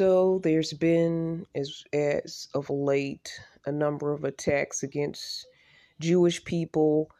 [0.00, 3.30] So there's been, as as of late,
[3.66, 5.46] a number of attacks against
[6.00, 7.10] Jewish people,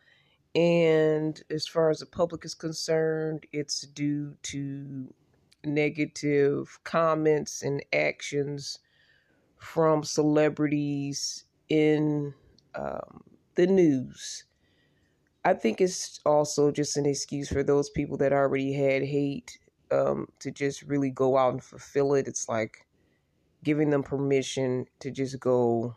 [0.56, 5.14] and as far as the public is concerned, it's due to
[5.64, 8.80] negative comments and actions
[9.58, 12.34] from celebrities in
[12.74, 13.24] um,
[13.56, 14.44] the news.
[15.44, 19.58] I think it's also just an excuse for those people that already had hate
[19.90, 22.28] um, to just really go out and fulfill it.
[22.28, 22.86] It's like
[23.64, 25.96] giving them permission to just go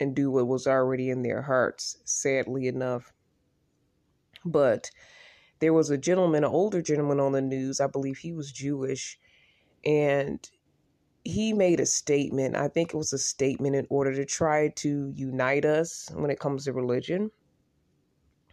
[0.00, 3.12] and do what was already in their hearts, sadly enough.
[4.44, 4.90] But
[5.60, 9.18] there was a gentleman, an older gentleman on the news, I believe he was Jewish,
[9.84, 10.48] and
[11.24, 12.54] he made a statement.
[12.54, 16.38] I think it was a statement in order to try to unite us when it
[16.38, 17.30] comes to religion,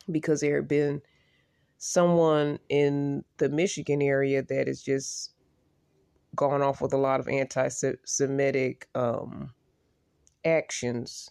[0.09, 1.01] because there had been
[1.77, 5.33] someone in the Michigan area that has just
[6.33, 9.53] gone off with a lot of anti Semitic um,
[10.45, 11.29] actions.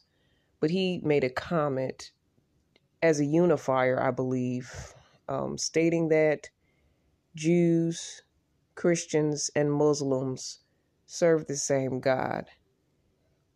[0.61, 2.13] But he made a comment
[3.03, 4.95] as a unifier, I believe,
[5.27, 6.51] um, stating that
[7.35, 8.23] Jews,
[8.75, 10.59] Christians, and Muslims
[11.11, 12.47] serve the same God.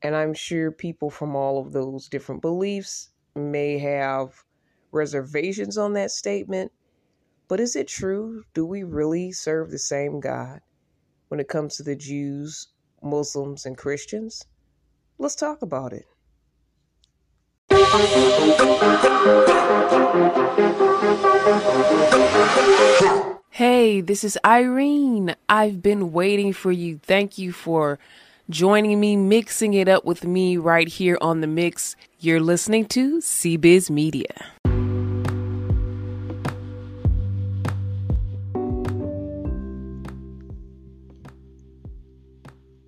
[0.03, 4.45] And I'm sure people from all of those different beliefs may have
[4.93, 6.71] reservations on that statement
[7.47, 8.45] but is it true?
[8.55, 10.61] Do we really serve the same God
[11.29, 12.69] when it comes to the Jews,
[13.03, 14.47] Muslims, and Christians?
[15.19, 16.07] Let's talk about it.
[23.55, 25.37] Hey, this is Irene.
[25.49, 26.99] I've been waiting for you.
[27.05, 28.01] Thank you for
[28.51, 31.95] joining me, mixing it up with me right here on the mix.
[32.19, 34.51] You're listening to CBiz Media.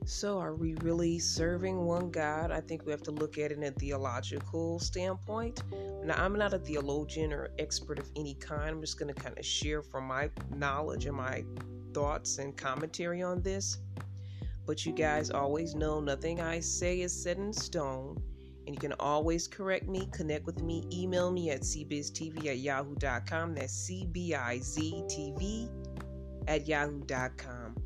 [0.09, 2.53] So, are we really serving one God?
[2.53, 5.65] I think we have to look at it in a theological standpoint.
[6.05, 8.71] Now, I'm not a theologian or expert of any kind.
[8.71, 11.44] I'm just going to kind of share from my knowledge and my
[11.93, 13.78] thoughts and commentary on this.
[14.65, 18.23] But you guys always know nothing I say is set in stone.
[18.69, 23.55] And you can always correct me, connect with me, email me at cbiztv at yahoo.com.
[23.56, 25.69] That's C B I Z T V
[26.47, 27.86] at yahoo.com.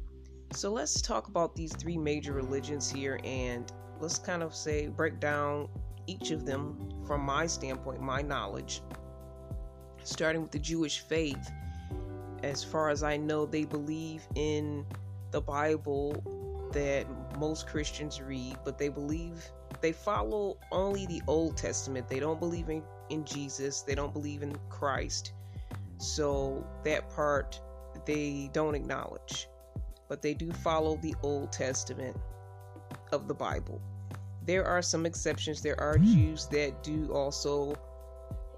[0.52, 5.20] So let's talk about these three major religions here and let's kind of say break
[5.20, 5.68] down
[6.08, 8.82] each of them from my standpoint, my knowledge.
[10.02, 11.52] Starting with the Jewish faith,
[12.42, 14.84] as far as I know, they believe in
[15.30, 16.20] the Bible
[16.72, 17.06] that
[17.38, 19.44] most Christians read, but they believe
[19.80, 22.08] they follow only the Old Testament.
[22.08, 25.32] They don't believe in, in Jesus, they don't believe in Christ.
[25.98, 27.60] So that part
[28.04, 29.49] they don't acknowledge
[30.10, 32.16] but they do follow the Old Testament
[33.12, 33.80] of the Bible.
[34.44, 35.62] There are some exceptions.
[35.62, 37.76] There are Jews that do also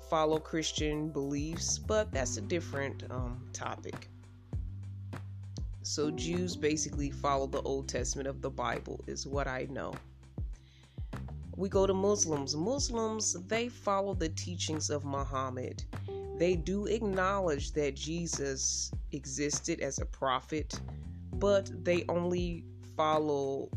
[0.08, 4.08] follow Christian beliefs, but that's a different um, topic.
[5.82, 9.92] So, Jews basically follow the Old Testament of the Bible, is what I know.
[11.56, 12.56] We go to Muslims.
[12.56, 15.84] Muslims, they follow the teachings of Muhammad.
[16.38, 20.80] They do acknowledge that Jesus existed as a prophet,
[21.42, 22.64] but they only
[22.96, 23.68] follow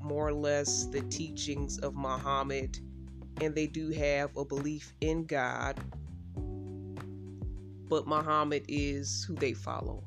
[0.00, 2.78] more or less the teachings of Muhammad
[3.40, 5.80] and they do have a belief in God.
[7.88, 10.04] But Muhammad is who they follow.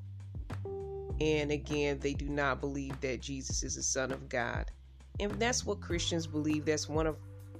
[1.19, 4.71] And again, they do not believe that Jesus is the Son of God.
[5.19, 6.63] And that's what Christians believe.
[6.63, 7.17] That's one of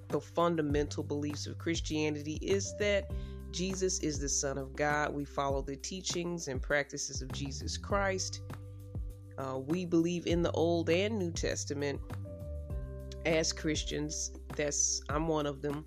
[0.08, 3.12] the fundamental beliefs of Christianity is that
[3.52, 5.14] Jesus is the Son of God.
[5.14, 8.44] We follow the teachings and practices of Jesus Christ.
[9.40, 12.00] Uh, we believe in the Old and New Testament
[13.26, 14.32] as Christians.
[14.56, 15.86] That's I'm one of them,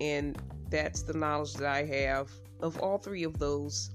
[0.00, 0.36] and
[0.68, 3.90] that's the knowledge that I have of all three of those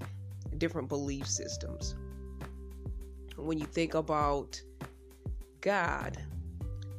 [0.58, 1.94] different belief systems.
[3.36, 4.60] When you think about
[5.60, 6.18] God,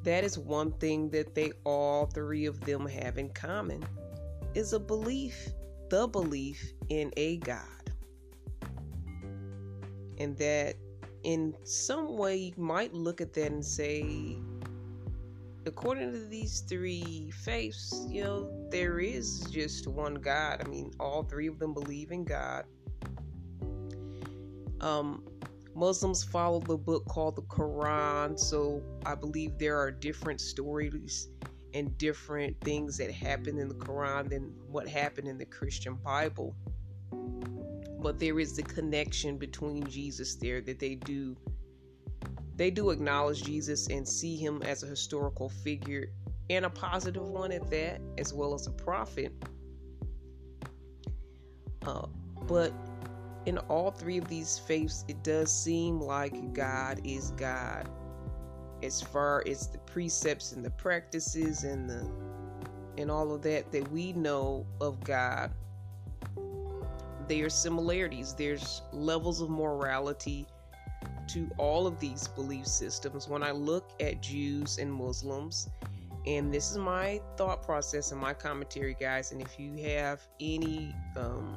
[0.03, 3.83] that is one thing that they all three of them have in common
[4.55, 5.49] is a belief,
[5.89, 7.65] the belief in a God.
[10.17, 10.75] And that
[11.23, 14.37] in some way you might look at that and say
[15.65, 21.23] according to these three faiths you know there is just one god i mean all
[21.23, 22.65] three of them believe in god
[24.81, 25.23] um
[25.75, 31.29] muslims follow the book called the quran so i believe there are different stories
[31.73, 36.55] and different things that happen in the Quran than what happened in the Christian Bible.
[38.01, 41.35] But there is the connection between Jesus there that they do
[42.55, 46.09] they do acknowledge Jesus and see him as a historical figure
[46.49, 49.31] and a positive one at that, as well as a prophet.
[51.85, 52.05] Uh,
[52.47, 52.73] but
[53.45, 57.89] in all three of these faiths, it does seem like God is God
[58.83, 62.09] as far as the precepts and the practices and the
[62.97, 65.51] and all of that that we know of God
[67.31, 68.33] there are similarities.
[68.33, 70.45] There's levels of morality
[71.29, 73.29] to all of these belief systems.
[73.29, 75.69] When I look at Jews and Muslims
[76.27, 80.93] and this is my thought process and my commentary guys and if you have any
[81.15, 81.55] um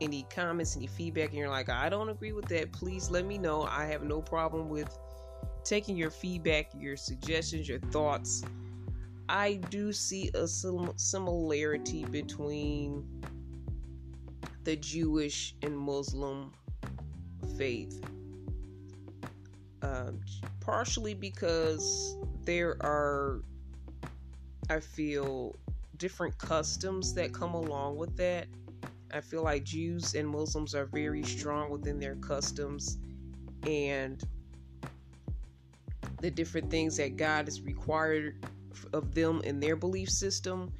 [0.00, 3.36] any comments any feedback and you're like I don't agree with that please let me
[3.36, 3.64] know.
[3.64, 4.98] I have no problem with
[5.62, 8.42] taking your feedback, your suggestions, your thoughts.
[9.28, 13.04] I do see a sim- similarity between
[14.64, 16.52] the Jewish and Muslim
[17.56, 18.02] faith.
[19.82, 20.20] Um,
[20.60, 23.42] partially because there are,
[24.70, 25.56] I feel,
[25.96, 28.46] different customs that come along with that.
[29.12, 32.98] I feel like Jews and Muslims are very strong within their customs,
[33.66, 34.22] and
[36.20, 38.36] the different things that God has required
[38.92, 40.72] of them in their belief system.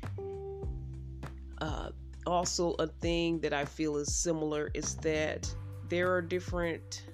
[2.33, 5.55] Also, a thing that I feel is similar is that
[5.91, 7.05] there are different,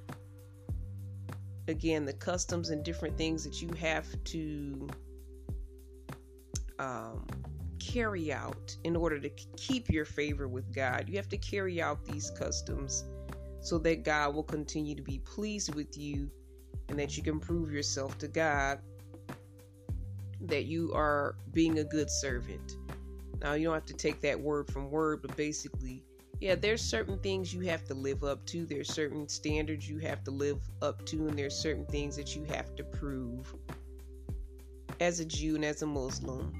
[1.67, 4.88] again, the customs and different things that you have to
[6.79, 7.26] um,
[7.81, 11.09] carry out in order to keep your favor with God.
[11.09, 13.03] You have to carry out these customs
[13.59, 16.31] so that God will continue to be pleased with you
[16.88, 18.79] and that you can prove yourself to God
[20.43, 22.76] that you are being a good servant.
[23.40, 26.02] Now, you don't have to take that word from word, but basically,
[26.40, 28.64] yeah, there's certain things you have to live up to.
[28.64, 32.44] There's certain standards you have to live up to, and there's certain things that you
[32.44, 33.55] have to prove
[35.00, 36.52] as a Jew and as a Muslim.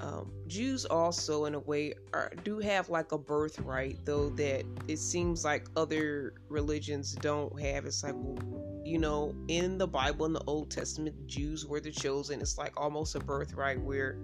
[0.00, 4.98] Um, Jews also, in a way, are, do have like a birthright, though that it
[4.98, 7.86] seems like other religions don't have.
[7.86, 11.90] It's like, well, you know, in the Bible, in the Old Testament, Jews were the
[11.90, 12.40] chosen.
[12.40, 14.18] It's like almost a birthright where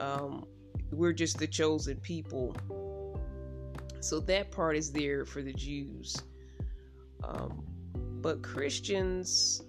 [0.00, 0.46] um,
[0.90, 2.56] we're just the chosen people.
[4.00, 6.16] So that part is there for the Jews.
[7.22, 7.64] Um,
[8.20, 9.62] but Christians,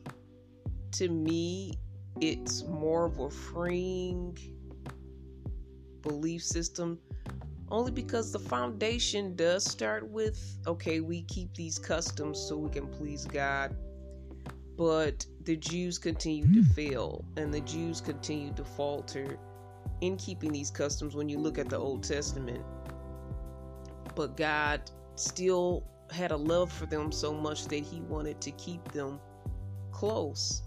[0.94, 1.74] to me,
[2.22, 4.38] it's more of a freeing
[6.02, 7.00] belief system
[7.72, 12.88] only because the foundation does start with okay, we keep these customs so we can
[12.88, 13.76] please God.
[14.78, 19.38] But the Jews continue to fail and the Jews continue to falter
[20.01, 22.63] in keeping these customs when you look at the Old Testament.
[24.15, 24.81] But God
[25.15, 29.19] still had a love for them so much that He wanted to keep them
[29.92, 30.63] close.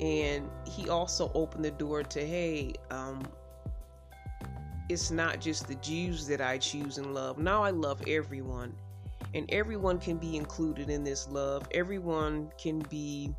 [0.00, 3.22] And He also opened the door to, hey, um,
[4.88, 7.38] it's not just the Jews that I choose and love.
[7.38, 8.74] Now I love everyone.
[9.34, 11.68] And everyone can be included in this love.
[11.72, 13.32] Everyone can be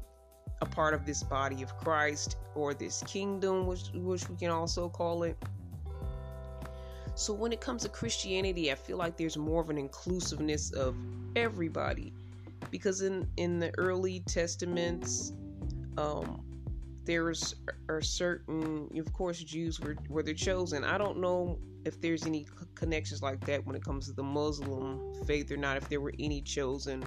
[0.61, 4.89] a part of this body of Christ or this kingdom, which, which we can also
[4.89, 5.37] call it.
[7.15, 10.95] So when it comes to Christianity, I feel like there's more of an inclusiveness of
[11.35, 12.13] everybody.
[12.69, 15.33] Because in, in the early testaments,
[15.97, 16.43] um,
[17.05, 17.55] there's
[17.89, 22.45] are certain of course jews were, were the chosen i don't know if there's any
[22.75, 26.13] connections like that when it comes to the muslim faith or not if there were
[26.19, 27.03] any chosen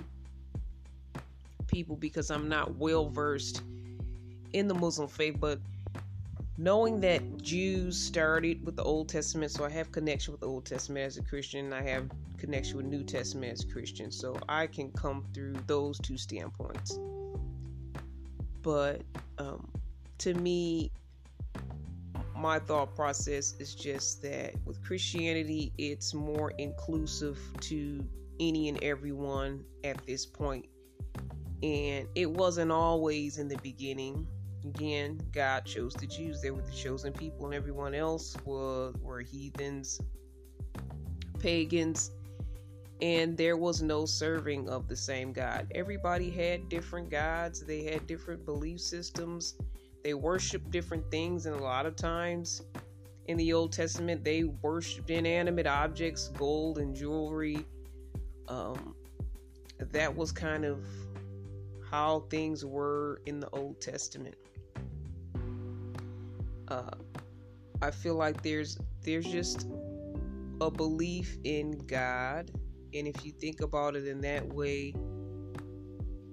[1.67, 3.63] people because i'm not well versed
[4.53, 5.59] in the muslim faith but
[6.57, 10.65] knowing that jews started with the old testament so i have connection with the old
[10.65, 14.39] testament as a christian and i have connection with new testament as a christian so
[14.49, 16.99] i can come through those two standpoints
[18.65, 19.03] but
[19.37, 19.69] um,
[20.19, 20.91] to me,
[22.35, 28.05] my thought process is just that with Christianity, it's more inclusive to
[28.41, 30.67] any and everyone at this point.
[31.65, 34.27] And it wasn't always in the beginning.
[34.65, 39.21] Again, God chose the Jews, they were the chosen people, and everyone else was were
[39.21, 40.01] heathens,
[41.39, 42.13] pagans,
[43.03, 45.71] and there was no serving of the same God.
[45.75, 49.57] Everybody had different gods, they had different belief systems
[50.05, 52.63] they worshiped different things, and a lot of times
[53.27, 57.65] in the Old Testament, they worshiped inanimate objects, gold and jewelry.
[58.47, 58.95] Um,
[59.79, 60.85] that was kind of
[61.95, 64.35] how things were in the Old Testament.
[66.67, 66.91] Uh,
[67.83, 69.69] I feel like there's there's just
[70.61, 72.51] a belief in God,
[72.95, 74.93] and if you think about it in that way,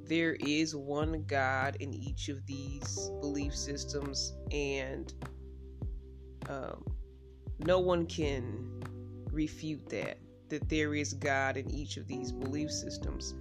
[0.05, 5.13] there is one God in each of these belief systems, and
[6.49, 6.83] um,
[7.59, 8.81] no one can
[9.31, 10.17] refute that
[10.49, 13.35] that there is God in each of these belief systems.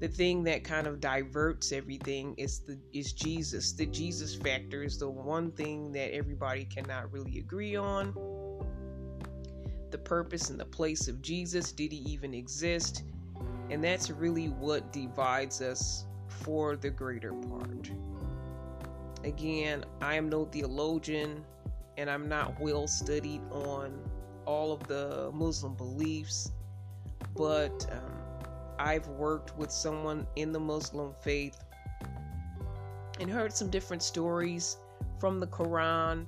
[0.00, 3.72] The thing that kind of diverts everything is the is Jesus.
[3.72, 8.14] The Jesus factor is the one thing that everybody cannot really agree on.
[9.90, 13.04] The purpose and the place of Jesus, did he even exist?
[13.68, 17.90] And that's really what divides us for the greater part.
[19.22, 21.44] Again, I am no theologian
[21.98, 24.00] and I'm not well studied on
[24.46, 26.52] all of the Muslim beliefs,
[27.36, 28.19] but um,
[28.80, 31.62] I've worked with someone in the Muslim faith
[33.20, 34.78] and heard some different stories
[35.18, 36.24] from the Quran,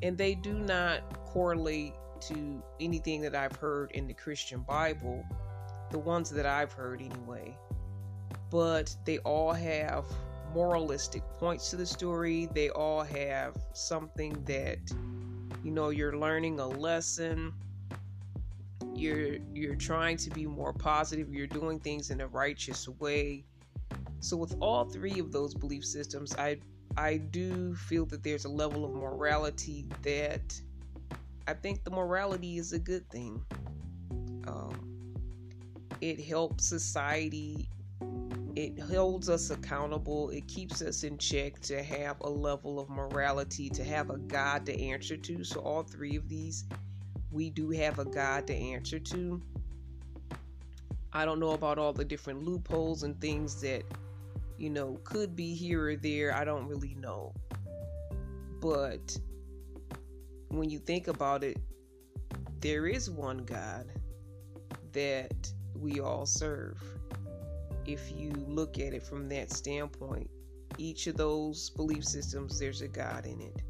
[0.00, 5.24] and they do not correlate to anything that I've heard in the Christian Bible,
[5.90, 7.56] the ones that I've heard anyway.
[8.50, 10.04] But they all have
[10.54, 14.78] moralistic points to the story, they all have something that
[15.64, 17.52] you know you're learning a lesson
[19.00, 23.44] you're you're trying to be more positive you're doing things in a righteous way
[24.20, 26.56] so with all three of those belief systems i
[26.96, 30.60] i do feel that there's a level of morality that
[31.48, 33.42] i think the morality is a good thing
[34.46, 35.14] um,
[36.00, 37.68] it helps society
[38.56, 40.30] it holds us accountable.
[40.30, 44.66] It keeps us in check to have a level of morality, to have a God
[44.66, 45.44] to answer to.
[45.44, 46.64] So, all three of these,
[47.30, 49.40] we do have a God to answer to.
[51.12, 53.82] I don't know about all the different loopholes and things that,
[54.58, 56.34] you know, could be here or there.
[56.34, 57.32] I don't really know.
[58.60, 59.16] But
[60.48, 61.58] when you think about it,
[62.60, 63.86] there is one God
[64.92, 66.78] that we all serve
[67.86, 70.28] if you look at it from that standpoint.
[70.78, 73.62] Each of those belief systems, there's a God in it,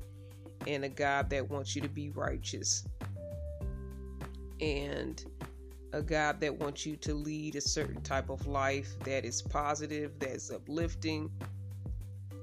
[0.66, 2.84] and a God that wants you to be righteous,
[4.60, 5.24] and
[5.92, 10.12] a God that wants you to lead a certain type of life that is positive,
[10.18, 11.30] that's uplifting.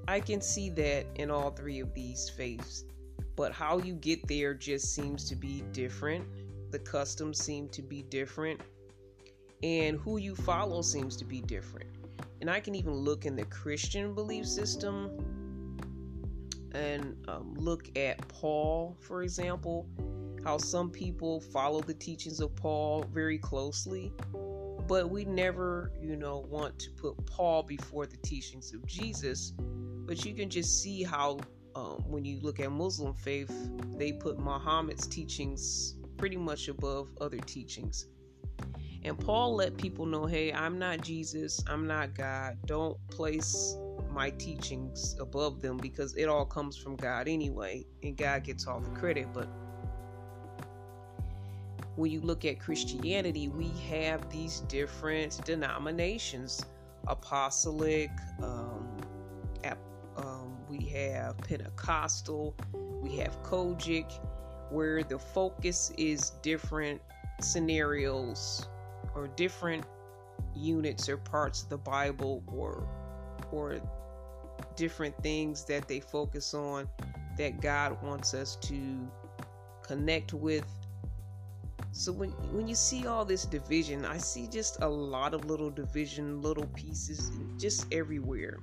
[0.06, 2.84] I can see that in all three of these faiths,
[3.36, 6.24] but how you get there just seems to be different.
[6.70, 8.60] The customs seem to be different
[9.62, 11.88] and who you follow seems to be different.
[12.40, 15.10] And I can even look in the Christian belief system
[16.72, 19.88] and um, look at Paul, for example,
[20.44, 24.12] how some people follow the teachings of Paul very closely,
[24.86, 29.52] but we never, you know, want to put Paul before the teachings of Jesus.
[29.58, 31.40] But you can just see how,
[31.74, 33.52] um, when you look at Muslim faith,
[33.96, 38.06] they put Muhammad's teachings pretty much above other teachings.
[39.04, 42.58] And Paul let people know hey, I'm not Jesus, I'm not God.
[42.66, 43.76] Don't place
[44.10, 48.80] my teachings above them because it all comes from God anyway, and God gets all
[48.80, 49.28] the credit.
[49.32, 49.48] But
[51.98, 56.64] when you look at Christianity, we have these different denominations
[57.08, 58.88] apostolic, um,
[60.16, 62.54] um, we have Pentecostal,
[63.02, 64.12] we have COGIC,
[64.70, 67.00] where the focus is different
[67.40, 68.68] scenarios
[69.16, 69.84] or different
[70.54, 72.86] units or parts of the Bible or
[73.50, 73.80] or
[74.76, 76.88] different things that they focus on
[77.36, 79.10] that God wants us to
[79.82, 80.64] connect with.
[81.92, 85.70] So when when you see all this division, I see just a lot of little
[85.70, 88.60] division, little pieces just everywhere.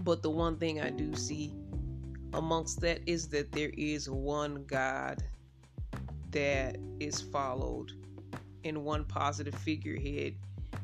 [0.00, 1.54] But the one thing I do see
[2.32, 5.22] amongst that is that there is one God
[6.30, 7.92] that is followed
[8.64, 10.34] and one positive figurehead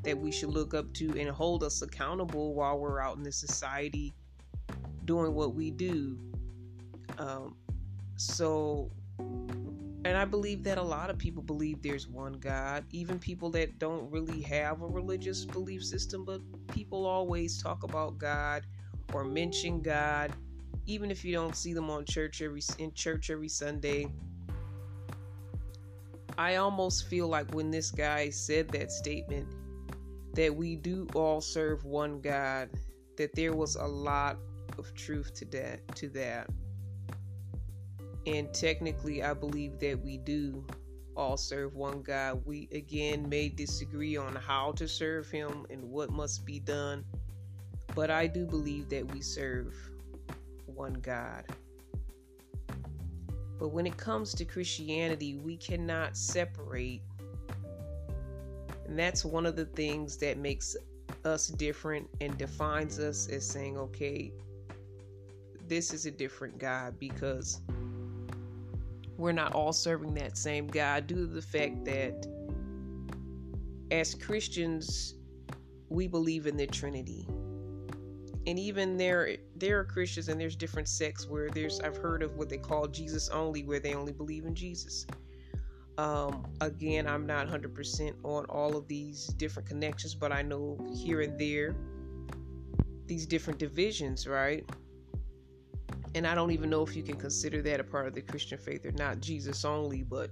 [0.03, 3.33] that we should look up to and hold us accountable while we're out in the
[3.33, 4.15] society
[5.05, 6.19] doing what we do.
[7.19, 7.57] Um,
[8.17, 8.91] so,
[10.09, 13.79] and I believe that a lot of people believe there's one God, even people that
[13.79, 18.65] don't really have a religious belief system, but people always talk about God
[19.13, 20.33] or mention God,
[20.87, 24.11] even if you don't see them on church every in church every Sunday
[26.39, 29.49] I almost feel like when this guy said that statement
[30.35, 32.71] that we do all serve one God,
[33.17, 34.39] that there was a lot
[34.79, 36.49] of truth to that to that.
[38.27, 40.65] And technically I believe that we do
[41.17, 42.43] all serve one God.
[42.47, 47.05] We again may disagree on how to serve him and what must be done,
[47.95, 49.75] but I do believe that we serve
[50.67, 51.45] one God.
[53.59, 57.03] But when it comes to Christianity, we cannot separate.
[58.87, 60.77] And that's one of the things that makes
[61.25, 64.33] us different and defines us as saying, okay,
[65.67, 67.61] this is a different God because
[69.19, 72.27] we're not all serving that same God due to the fact that
[73.91, 75.15] as Christians,
[75.89, 77.27] we believe in the Trinity.
[78.47, 82.37] And even there there are Christians and there's different sects where there's I've heard of
[82.37, 85.07] what they call Jesus only, where they only believe in Jesus.
[85.99, 91.23] Um, again, I'm not 100% on all of these different connections, but I know here
[91.23, 91.75] and there
[93.07, 94.65] these different divisions, right?
[96.15, 98.59] And I don't even know if you can consider that a part of the Christian
[98.59, 100.31] faith or not, Jesus only, but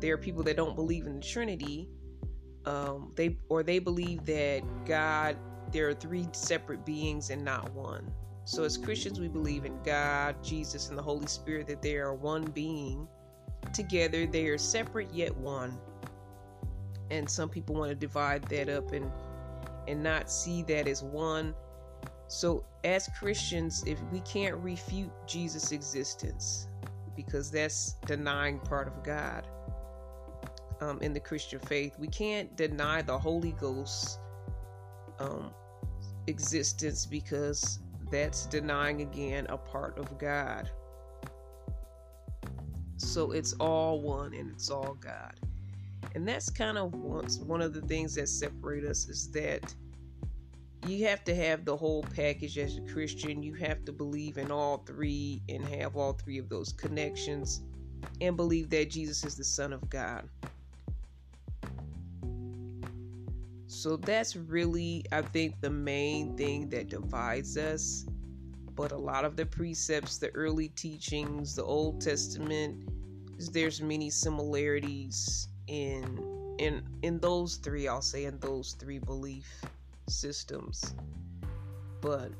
[0.00, 1.88] there are people that don't believe in the Trinity.
[2.64, 5.36] Um, they or they believe that God,
[5.72, 8.12] there are three separate beings and not one.
[8.44, 12.14] So as Christians, we believe in God, Jesus, and the Holy Spirit that they are
[12.14, 13.08] one being
[13.72, 14.26] together.
[14.26, 15.78] They are separate yet one.
[17.10, 19.10] And some people want to divide that up and
[19.88, 21.54] and not see that as one.
[22.32, 26.66] So as Christians, if we can't refute Jesus' existence,
[27.14, 29.46] because that's denying part of God
[30.80, 34.18] um, in the Christian faith, we can't deny the Holy Ghost
[35.18, 35.52] um,
[36.26, 40.70] existence because that's denying again a part of God.
[42.96, 45.38] So it's all one and it's all God.
[46.14, 49.74] And that's kind of one of the things that separate us is that
[50.86, 53.42] you have to have the whole package as a Christian.
[53.42, 57.62] You have to believe in all three and have all three of those connections
[58.20, 60.28] and believe that Jesus is the Son of God.
[63.68, 68.04] So that's really, I think, the main thing that divides us.
[68.74, 72.88] But a lot of the precepts, the early teachings, the Old Testament,
[73.52, 77.88] there's many similarities in in in those three.
[77.88, 79.62] I'll say in those three belief
[80.08, 80.94] systems.
[82.00, 82.30] But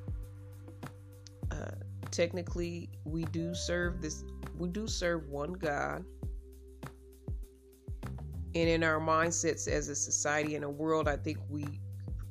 [1.50, 1.72] uh,
[2.10, 4.24] technically, we do serve this.
[4.58, 6.04] We do serve one God.
[8.54, 11.64] And in our mindsets as a society and a world, I think we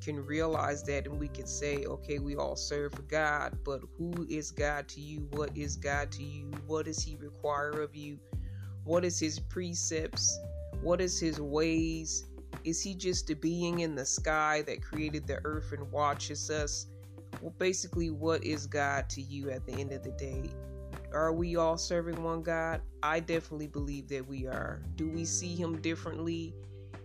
[0.02, 4.50] can realize that and we can say, okay, we all serve God, but who is
[4.50, 5.28] God to you?
[5.30, 6.50] What is God to you?
[6.66, 8.18] What does He require of you?
[8.84, 10.38] What is His precepts?
[10.80, 12.26] What is His ways?
[12.64, 16.86] Is he just a being in the sky that created the earth and watches us?
[17.40, 20.50] Well, basically, what is God to you at the end of the day?
[21.12, 22.80] Are we all serving one God?
[23.02, 24.82] I definitely believe that we are.
[24.96, 26.54] Do we see him differently?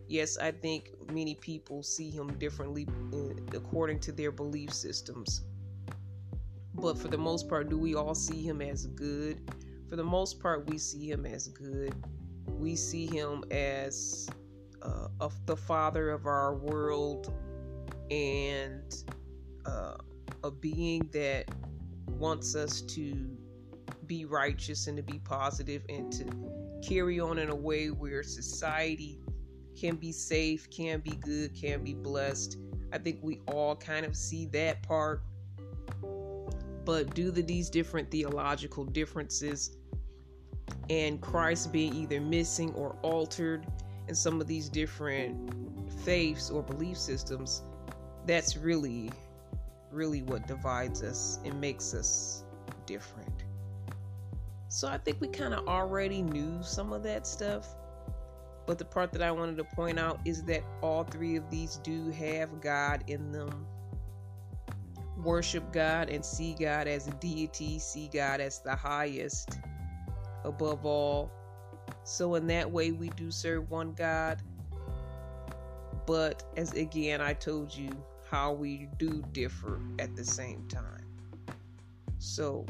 [0.07, 5.41] Yes, I think many people see him differently uh, according to their belief systems.
[6.75, 9.41] But for the most part, do we all see him as good?
[9.89, 11.93] For the most part, we see him as good.
[12.45, 14.29] We see him as
[14.87, 17.33] uh, of the father of our world
[18.09, 19.03] and
[19.65, 19.95] uh,
[20.43, 21.45] a being that
[22.07, 23.37] wants us to
[24.05, 26.25] be righteous and to be positive and to
[26.81, 29.19] carry on in a way where society
[29.79, 32.57] can be safe, can be good, can be blessed.
[32.93, 35.21] I think we all kind of see that part.
[36.85, 39.77] But due to these different theological differences
[40.89, 43.67] and Christ being either missing or altered,
[44.07, 45.53] in some of these different
[46.03, 47.63] faiths or belief systems,
[48.25, 49.11] that's really,
[49.91, 52.43] really what divides us and makes us
[52.85, 53.45] different.
[54.69, 57.75] So I think we kind of already knew some of that stuff.
[58.65, 61.77] But the part that I wanted to point out is that all three of these
[61.77, 63.65] do have God in them.
[65.23, 69.57] Worship God and see God as a deity, see God as the highest
[70.43, 71.31] above all,
[72.07, 74.41] so, in that way, we do serve one God.
[76.05, 77.89] But as again, I told you
[78.31, 81.05] how we do differ at the same time.
[82.17, 82.65] So,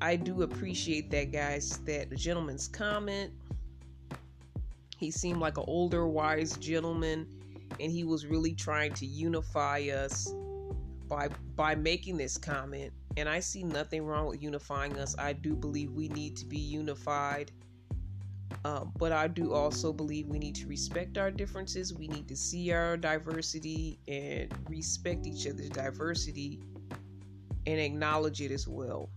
[0.00, 3.32] I do appreciate that, guys, that gentleman's comment.
[4.98, 7.26] He seemed like an older, wise gentleman,
[7.80, 10.32] and he was really trying to unify us
[11.08, 12.92] by by making this comment.
[13.16, 15.16] And I see nothing wrong with unifying us.
[15.18, 17.50] I do believe we need to be unified
[18.64, 21.94] um, but I do also believe we need to respect our differences.
[21.94, 26.60] We need to see our diversity and respect each other's diversity
[27.66, 29.08] and acknowledge it as well.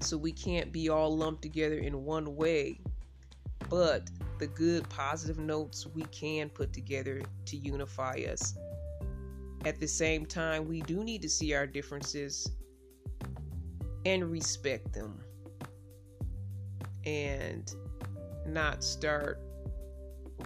[0.00, 2.80] So we can't be all lumped together in one way,
[3.68, 8.56] but the good positive notes we can put together to unify us.
[9.66, 12.50] At the same time, we do need to see our differences
[14.06, 15.20] and respect them
[17.04, 17.74] and
[18.52, 19.40] not start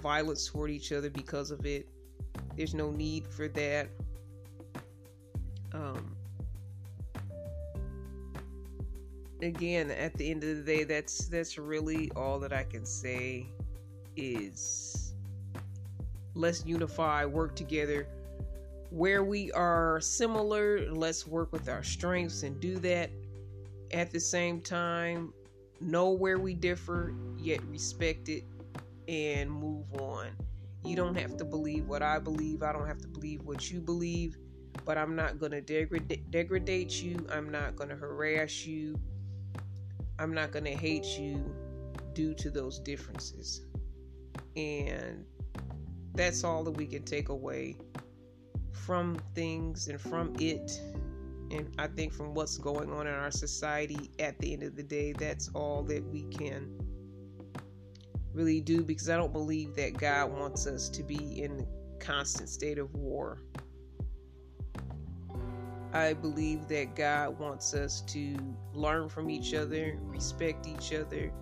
[0.00, 1.88] violence toward each other because of it.
[2.56, 3.88] There's no need for that.
[5.72, 6.16] Um,
[9.42, 13.46] again, at the end of the day, that's that's really all that I can say
[14.16, 15.14] is
[16.34, 18.06] let's unify, work together.
[18.90, 23.10] Where we are similar, let's work with our strengths and do that.
[23.92, 25.32] At the same time,
[25.80, 27.14] know where we differ,
[27.44, 28.44] yet respect it
[29.08, 30.28] and move on.
[30.84, 32.62] You don't have to believe what I believe.
[32.62, 34.36] I don't have to believe what you believe.
[34.84, 37.26] But I'm not going to degrade, degrade you.
[37.30, 38.98] I'm not going to harass you.
[40.18, 41.54] I'm not going to hate you
[42.12, 43.62] due to those differences.
[44.56, 45.24] And
[46.14, 47.76] that's all that we can take away
[48.72, 50.80] from things and from it.
[51.50, 54.82] And I think from what's going on in our society at the end of the
[54.82, 56.83] day, that's all that we can
[58.34, 61.66] really do because I don't believe that God wants us to be in
[62.00, 63.40] constant state of war.
[65.92, 68.36] I believe that God wants us to
[68.72, 71.32] learn from each other, respect each other.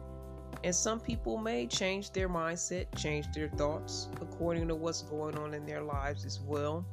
[0.63, 5.55] And some people may change their mindset, change their thoughts according to what's going on
[5.55, 6.85] in their lives as well.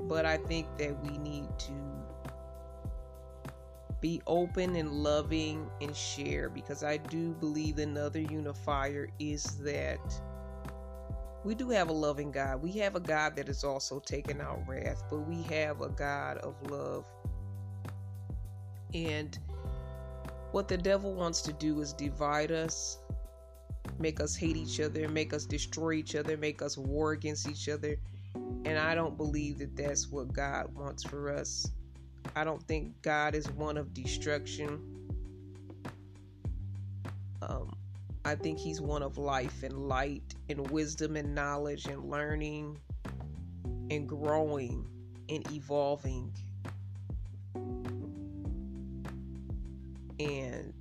[0.00, 1.72] But I think that we need to
[4.04, 10.20] be open and loving and share because I do believe another unifier is that
[11.42, 12.62] we do have a loving God.
[12.62, 16.36] We have a God that is also taking out wrath, but we have a God
[16.36, 17.06] of love.
[18.92, 19.38] And
[20.52, 22.98] what the devil wants to do is divide us,
[23.98, 27.70] make us hate each other, make us destroy each other, make us war against each
[27.70, 27.96] other.
[28.66, 31.70] And I don't believe that that's what God wants for us.
[32.36, 34.80] I don't think God is one of destruction.
[37.42, 37.74] Um,
[38.24, 42.78] I think He's one of life and light and wisdom and knowledge and learning
[43.90, 44.86] and growing
[45.28, 46.32] and evolving.
[50.18, 50.72] And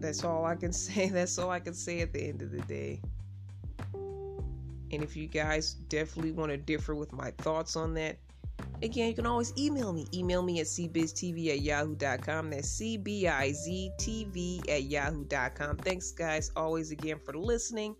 [0.00, 1.08] that's all I can say.
[1.08, 3.00] That's all I can say at the end of the day.
[4.90, 8.16] And if you guys definitely want to differ with my thoughts on that,
[8.82, 10.06] Again, you can always email me.
[10.14, 12.50] Email me at cbiztv at yahoo.com.
[12.50, 15.76] That's C-B-I-Z-T-V at yahoo.com.
[15.78, 17.96] Thanks, guys, always again for listening.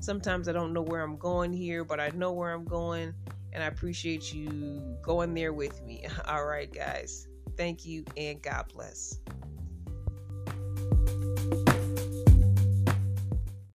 [0.00, 3.14] Sometimes I don't know where I'm going here, but I know where I'm going,
[3.52, 6.04] and I appreciate you going there with me.
[6.28, 7.28] All right, guys.
[7.56, 9.20] Thank you, and God bless.